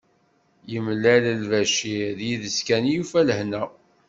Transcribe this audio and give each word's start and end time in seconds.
Yemlal-d 0.71 1.29
Lbacir, 1.41 2.17
yid-s 2.27 2.57
kan 2.67 2.83
i 2.87 2.91
yufa 2.95 3.19
lehna. 3.27 3.63